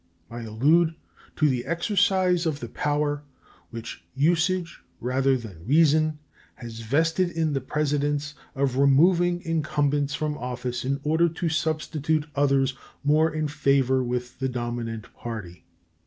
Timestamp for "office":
10.39-10.83